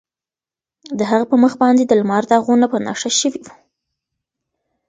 د 0.97 1.01
هغه 1.09 1.25
په 1.31 1.35
مخ 1.43 1.53
باندې 1.63 1.83
د 1.85 1.91
لمر 1.99 2.23
داغونه 2.31 2.65
په 2.71 2.77
نښه 2.85 3.09
شوي 3.19 3.41
وو. 3.45 3.53